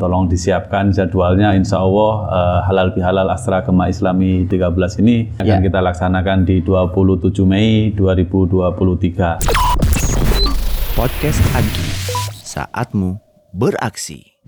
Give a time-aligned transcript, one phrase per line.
[0.00, 4.72] Tolong disiapkan jadwalnya insya Allah uh, halal bihalal Astra Gema Islami 13
[5.04, 5.60] ini akan Ya.
[5.60, 9.44] kita laksanakan di 27 Mei 2023.
[10.96, 11.88] Podcast Agi,
[12.40, 13.20] saatmu
[13.52, 14.40] beraksi.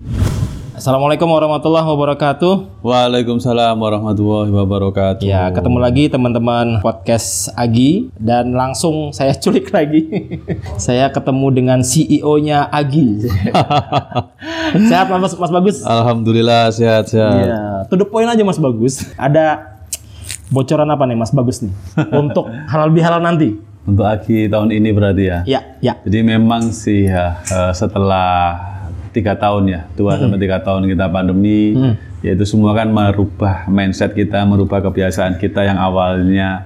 [0.73, 2.81] Assalamualaikum warahmatullahi wabarakatuh.
[2.81, 5.21] Waalaikumsalam warahmatullahi wabarakatuh.
[5.21, 10.09] Ya, ketemu lagi teman-teman podcast Agi dan langsung saya culik lagi.
[10.81, 13.21] saya ketemu dengan CEO-nya Agi.
[14.89, 15.85] Sehat Mas, Mas Bagus?
[15.85, 17.45] Alhamdulillah sehat-sehat.
[17.45, 19.05] Iya, to the point aja Mas Bagus.
[19.13, 19.77] Ada
[20.49, 21.73] bocoran apa nih Mas Bagus nih
[22.17, 23.61] untuk halal bihalal nanti?
[23.85, 25.37] Untuk Aki tahun ini berarti ya.
[25.45, 26.01] Ya, ya.
[26.01, 28.72] Jadi memang sih ya eh, setelah
[29.13, 31.77] tiga tahun ya, dua sampai tiga tahun kita pandemi,
[32.19, 36.65] yaitu semua kan merubah mindset kita, merubah kebiasaan kita yang awalnya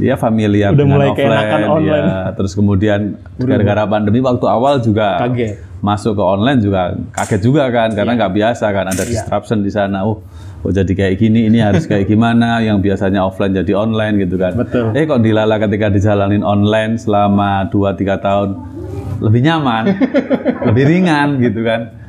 [0.00, 2.06] ya familiar Udah dengan mulai offline, keenakan online.
[2.08, 2.32] ya.
[2.32, 3.00] Terus kemudian
[3.36, 5.60] gara-gara pandemi waktu awal juga Kaget.
[5.84, 10.08] masuk ke online juga kaget juga kan karena nggak biasa kan ada disruption di sana.
[10.08, 10.24] Oh,
[10.64, 12.64] kok jadi kayak gini, ini harus kayak gimana?
[12.64, 14.56] Yang biasanya offline jadi online gitu kan.
[14.56, 14.96] Betul.
[14.96, 18.48] Eh kok dilala ketika dijalanin online selama 2-3 tahun
[19.20, 19.84] lebih nyaman,
[20.70, 22.02] lebih ringan gitu kan.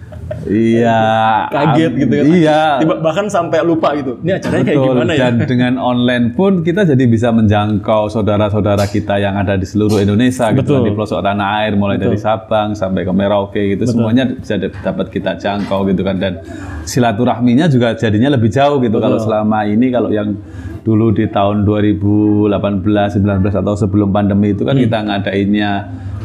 [0.48, 1.04] Iya.
[1.52, 2.26] Kaget gitu kan.
[2.32, 2.62] Iya.
[2.84, 4.20] Tiba bahkan sampai lupa gitu.
[4.24, 4.94] Ini acaranya kayak Betul.
[4.96, 5.20] gimana ya?
[5.20, 10.52] Dan dengan online pun kita jadi bisa menjangkau saudara-saudara kita yang ada di seluruh Indonesia
[10.52, 10.76] gitu Betul.
[10.80, 14.72] kan, di pelosok tanah air mulai dari Sabang sampai ke Merauke gitu semuanya bisa da-
[14.72, 16.40] dapat kita jangkau gitu kan dan
[16.88, 20.36] silaturahminya juga jadinya lebih jauh gitu kalau selama ini kalau yang
[20.84, 22.52] dulu di tahun 2018
[23.24, 23.24] 19
[23.64, 25.72] atau sebelum pandemi itu kan kita ngadainnya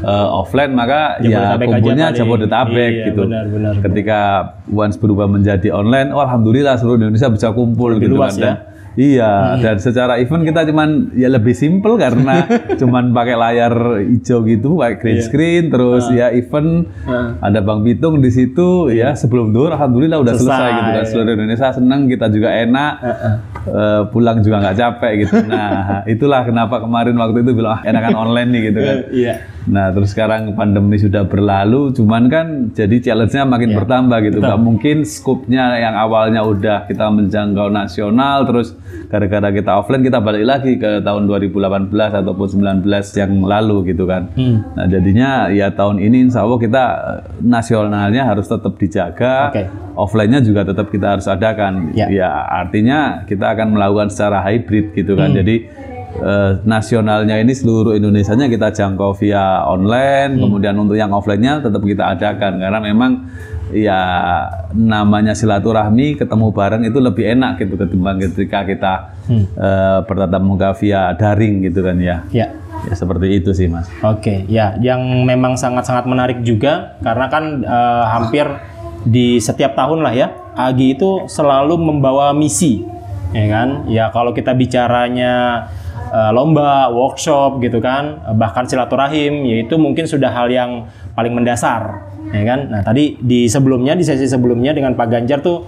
[0.00, 1.60] eh, offline maka ya Hmm.
[1.60, 2.06] Kumpulnya.
[2.10, 4.20] Jabodetabek Iya, gitu benar, benar, ketika
[4.68, 8.42] once berubah menjadi online, oh, alhamdulillah seluruh Indonesia bisa kumpul Lebih gitu luas kan.
[8.42, 8.54] Ya.
[8.54, 8.66] Hmm.
[8.98, 13.70] Iya, dan secara event kita cuman ya lebih simple karena cuman pakai layar
[14.02, 16.14] hijau gitu, pakai green screen, terus Ah.
[16.16, 16.90] ya event
[17.38, 20.58] ada Bang Pitung di situ, ya sebelum duhur alhamdulillah udah selesai, Iya.
[20.58, 20.74] Selesai.
[20.74, 21.04] gitu kan.
[21.06, 22.92] Seluruh Indonesia senang, kita juga enak,
[23.68, 25.36] eh, pulang juga nggak capek gitu.
[25.48, 28.98] Nah, itulah kenapa kemarin waktu itu bilang ah, enakan online nih gitu kan.
[29.18, 29.34] Iya.
[29.68, 34.38] Nah, terus sekarang pandemi sudah berlalu, cuman kan jadi challenge-nya makin Iya, bertambah gitu.
[34.40, 38.72] Nggak mungkin scope-nya yang awalnya udah kita menjangkau nasional, terus
[39.12, 42.46] gara-gara kita offline kita balik lagi ke tahun 2018 ataupun
[42.80, 44.32] 19 yang lalu gitu kan.
[44.32, 44.64] Hmm.
[44.72, 49.64] Nah, jadinya ya tahun ini insya Allah kita eh, nasionalnya harus tetap dijaga, Oke.
[50.00, 51.92] offline-nya juga tetap kita harus adakan.
[51.92, 52.08] Ya.
[52.08, 55.34] Ya, artinya kita akan melakukan secara hybrid gitu kan.
[55.34, 55.42] Hmm.
[55.42, 55.56] Jadi
[56.18, 60.42] eh, nasionalnya ini seluruh Indonesianya kita jangkau via online, Hmm.
[60.46, 63.26] kemudian untuk yang offline-nya tetap kita adakan karena memang
[63.68, 64.00] ya
[64.72, 68.94] namanya silaturahmi ketemu bareng itu lebih enak gitu ketimbang ketika kita
[69.28, 69.44] Hmm.
[69.44, 72.24] eh, bertatap muka via daring gitu kan ya.
[72.32, 72.48] Ya.
[72.78, 73.90] Ya seperti itu sih Mas.
[74.00, 78.46] Oke, ya, yang memang sangat-sangat menarik juga karena kan eh, hampir
[79.04, 82.82] di setiap tahun lah ya, Agi itu selalu membawa misi,
[83.32, 83.68] ya kan?
[83.90, 85.66] Ya kalau kita bicaranya
[86.08, 92.08] eh, lomba, workshop gitu kan, eh, bahkan silaturahim, yaitu mungkin sudah hal yang paling mendasar,
[92.30, 92.70] ya kan?
[92.72, 95.66] Nah tadi di sebelumnya di sesi sebelumnya dengan Pak Ganjar tuh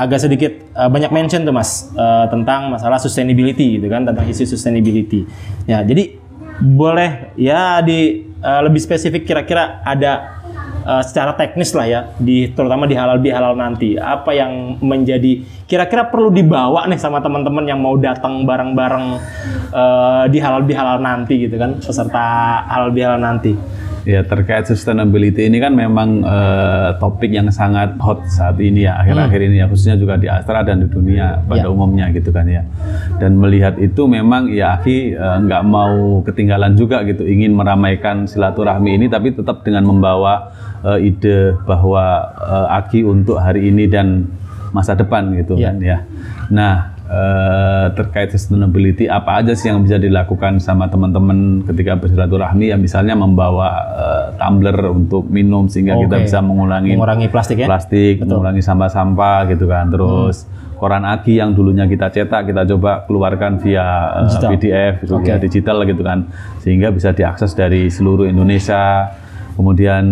[0.00, 4.46] agak sedikit eh, banyak mention tuh mas eh, tentang masalah sustainability gitu kan tentang isu
[4.46, 5.26] sustainability
[5.66, 6.16] ya jadi
[6.60, 10.39] boleh ya di eh, lebih spesifik kira-kira ada
[10.84, 13.96] eh, secara teknis lah ya di terutama di halal bihalal nanti.
[13.96, 19.06] Apa yang menjadi kira-kira perlu dibawa nih sama teman-teman yang mau datang bareng-bareng
[19.70, 22.26] eh, di halal bihalal nanti gitu kan peserta
[22.68, 23.54] halal bihalal nanti
[24.02, 29.40] Ya terkait sustainability ini kan memang eh, topik yang sangat hot saat ini ya akhir-akhir
[29.44, 31.68] ini ya khususnya juga di Astra dan di dunia pada Ya.
[31.68, 32.64] umumnya gitu kan ya.
[33.16, 38.96] Dan melihat itu memang ya Aki eh, nggak mau ketinggalan juga gitu ingin meramaikan silaturahmi
[38.96, 40.48] ini tapi tetap dengan membawa
[40.80, 42.04] eh, ide bahwa
[42.40, 44.24] eh, Aki untuk hari ini dan
[44.70, 45.70] masa depan gitu Ya.
[45.70, 45.98] kan ya.
[46.48, 52.78] Nah eh, terkait sustainability apa aja sih yang bisa dilakukan sama teman-teman ketika bersilaturahmi ya
[52.78, 56.24] misalnya membawa eh, tumbler untuk minum sehingga kita Oke.
[56.30, 59.90] bisa mengurangi mengurangi plastik ya plastik, mengurangi sampah-sampah gitu kan.
[59.90, 60.46] Terus
[60.80, 64.48] koran aki yang dulunya kita cetak kita coba keluarkan via eh, Digital.
[64.54, 66.18] PDF via digital gitu kan
[66.62, 69.10] sehingga bisa diakses dari seluruh Indonesia.
[69.60, 70.04] Kemudian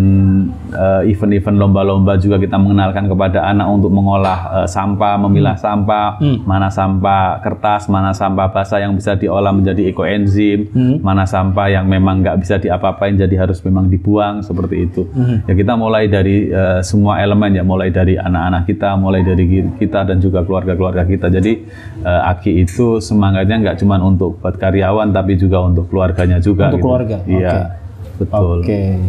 [0.69, 6.69] eh, event-event lomba-lomba juga kita mengenalkan kepada anak untuk mengolah eh, sampah, memilah sampah, mana
[6.69, 10.69] sampah kertas, mana sampah basah yang bisa diolah menjadi ekoenzim,
[11.01, 15.09] mana sampah yang memang nggak bisa diapa-apain jadi harus memang dibuang seperti itu.
[15.49, 20.05] Ya kita mulai dari eh, semua elemen ya, mulai dari anak-anak kita, mulai dari kita
[20.05, 21.25] dan juga keluarga-keluarga kita.
[21.33, 21.65] Jadi
[22.05, 26.69] eh, Aki itu semangatnya nggak cuma untuk buat karyawan tapi juga untuk keluarganya juga.
[26.69, 26.85] Untuk gitu.
[26.85, 27.49] keluarga, Iya.
[27.49, 27.88] oke.
[28.19, 28.59] Betul.
[28.61, 28.99] Oke,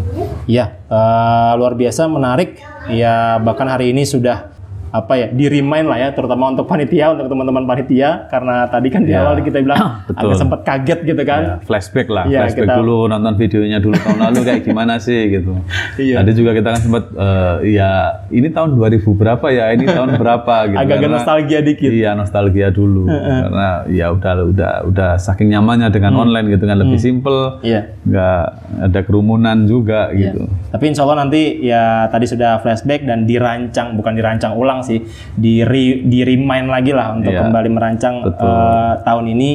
[0.47, 2.63] ya eh, luar biasa menarik.
[2.89, 4.55] Ya bahkan hari ini sudah
[4.91, 9.03] apa ya di remind lah ya, terutama untuk panitia, untuk teman-teman panitia, karena tadi kan
[9.03, 9.23] di Ya.
[9.23, 9.79] awal kita bilang
[10.09, 10.21] Betul.
[10.27, 11.41] agak sempat kaget gitu kan.
[11.41, 15.21] Ya, flashback lah, Iya, flashback kita- dulu nonton videonya dulu tahun lalu kayak gimana sih
[15.31, 15.53] gitu.
[15.97, 16.15] Iya.
[16.19, 17.91] Tadi juga kita kan sempat eh, ya
[18.29, 20.79] ini tahun 2000 berapa ya, ini tahun berapa gitu.
[20.79, 21.91] Agak-agak Karena- nostalgia dikit.
[21.91, 26.23] Iya nostalgia dulu karena ya udah udah udah saking nyamannya dengan Hmm.
[26.25, 27.95] online gitu kan lebih simple, Iya.
[28.03, 28.43] nggak
[28.83, 30.33] ada kerumunan juga Iya.
[30.33, 30.43] gitu.
[30.69, 35.05] Tapi insya Allah nanti ya tadi sudah flashback dan dirancang, bukan dirancang ulang sih,
[35.35, 37.41] di re- di remind lagi lah untuk Iya.
[37.43, 38.45] kembali merancang Betul.
[38.45, 39.51] eh, tahun ini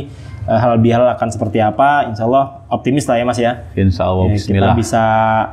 [0.45, 2.05] eh, hal bihalal akan seperti apa.
[2.05, 3.65] Insya Allah optimis lah ya Mas ya.
[3.73, 5.03] Insya Allah, Ya, kita bisa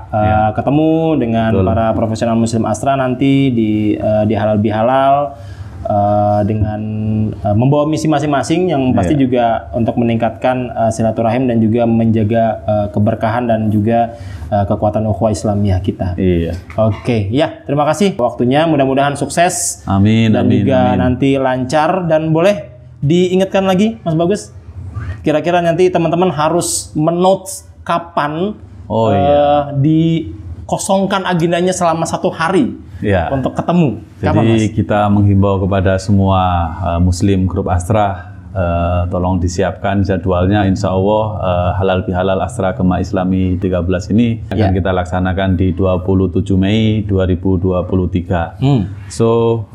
[0.08, 1.64] uh, ketemu dengan Betul.
[1.64, 5.32] para profesional Muslim Astra nanti di uh, di halal bihalal
[5.84, 6.80] uh, dengan
[7.42, 9.20] uh, membawa misi masing-masing yang pasti Iya.
[9.22, 14.16] juga untuk meningkatkan uh, silaturahim dan juga menjaga uh, keberkahan dan juga
[14.48, 16.14] uh, kekuatan ukhuwah Islamiyah kita.
[16.16, 16.54] Iya.
[16.78, 18.64] Oke, ya terima kasih waktunya.
[18.66, 20.98] Mudah-mudahan sukses Amin, dan amin, juga amin.
[20.98, 22.70] nanti lancar dan boleh
[23.02, 24.54] diingatkan lagi, Mas Bagus.
[25.22, 28.54] Kira-kira nanti teman-teman harus menotes kapan
[28.92, 29.72] Oh, eh, iya.
[30.62, 33.34] Dikosongkan agendanya selama satu hari Iya.
[33.34, 33.98] untuk ketemu.
[34.22, 34.74] Kapan, Jadi Mas?
[34.78, 36.38] kita menghimbau kepada semua
[36.78, 40.62] uh, Muslim grup Astra, uh, tolong disiapkan jadwalnya.
[40.64, 44.70] Insya Allah uh, halal bihalal Astra Gema Islami 13 ini akan Ya.
[44.70, 48.62] kita laksanakan di 27 Mei 2023.
[48.62, 48.86] Hmm.
[49.10, 49.26] So,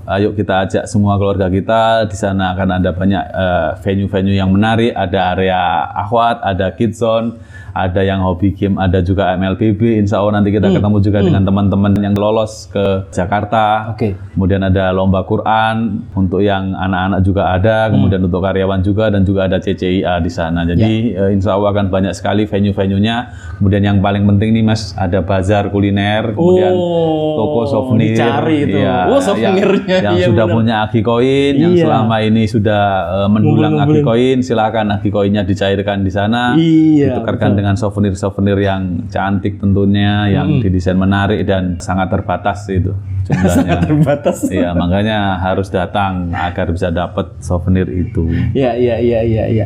[0.07, 2.07] ayo kita ajak semua keluarga kita.
[2.07, 4.95] Di sana akan ada banyak uh, venue-venue yang menarik.
[4.95, 5.59] Ada area
[5.99, 7.35] akhwat, ada kids zone,
[7.79, 9.77] ada yang hobi game, ada juga MLBB.
[9.97, 10.57] Insya Allah nanti Hmm.
[10.57, 13.91] kita ketemu juga dengan teman-teman yang lolos ke Jakarta.
[13.91, 14.17] Oke.
[14.33, 15.75] Kemudian ada lomba Quran
[16.11, 20.63] untuk yang anak-anak juga ada, kemudian untuk karyawan juga dan juga ada CCIA di sana.
[20.63, 21.23] Jadi Ya.
[21.23, 23.29] eh, insya Allah akan banyak sekali venue-venunya.
[23.57, 28.77] Kemudian yang paling penting nih Mas ada bazar kuliner, kemudian Oh, toko souvenir, dicari itu.
[28.77, 29.85] Iya, Oh, souvenirnya.
[29.87, 30.55] yang, yang Iya, sudah benar.
[30.55, 31.83] punya agi koin, yang Iya.
[31.83, 32.83] selama ini sudah
[33.17, 34.03] eh, mendulang agi Ngumpul-ngumpulin.
[34.05, 36.53] koin, silakan agi koinnya dicairkan di sana.
[36.55, 42.93] Iya, Ditukarkan dengan souvenir-souvenir yang cantik tentunya, yang didesain menarik dan sangat terbatas itu
[43.27, 43.75] jumlahnya.
[43.87, 44.37] Terbatas.
[44.47, 48.27] Iya, makanya harus datang agar bisa dapat souvenir itu.
[48.55, 49.65] Ya, ya, ya, ya, ya.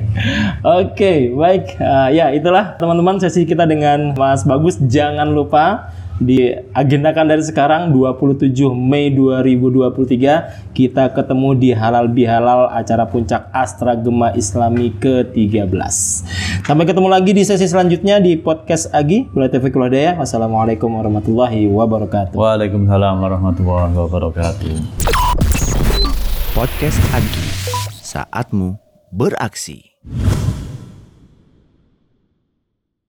[0.66, 1.78] Oke, baik.
[1.78, 4.82] Eh, ya, itulah teman-teman sesi kita dengan Mas Bagus.
[4.82, 13.50] Jangan lupa diagendakan dari sekarang 27 Mei 2023 kita ketemu di Halal Bihalal acara puncak
[13.50, 15.74] Astra Gema Islami ke-13.
[16.62, 19.26] Sampai ketemu lagi di sesi selanjutnya di podcast Agi.
[19.34, 20.22] Bila Taufiq wal Hidayah.
[20.22, 22.38] Wassalamualaikum warahmatullahi wabarakatuh.
[22.38, 24.74] Waalaikumsalam warahmatullahi wabarakatuh.
[26.54, 27.46] Podcast Agi,
[28.06, 28.78] saatmu
[29.10, 29.98] beraksi.